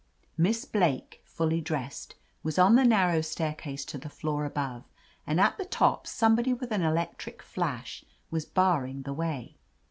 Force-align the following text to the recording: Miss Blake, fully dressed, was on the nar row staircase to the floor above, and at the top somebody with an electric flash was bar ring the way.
Miss 0.35 0.65
Blake, 0.65 1.21
fully 1.25 1.61
dressed, 1.61 2.15
was 2.41 2.57
on 2.57 2.73
the 2.73 2.83
nar 2.83 3.09
row 3.09 3.21
staircase 3.21 3.85
to 3.85 3.99
the 3.99 4.09
floor 4.09 4.45
above, 4.45 4.83
and 5.27 5.39
at 5.39 5.59
the 5.59 5.65
top 5.65 6.07
somebody 6.07 6.53
with 6.55 6.71
an 6.71 6.81
electric 6.81 7.43
flash 7.43 8.03
was 8.31 8.43
bar 8.43 8.81
ring 8.81 9.03
the 9.03 9.13
way. 9.13 9.57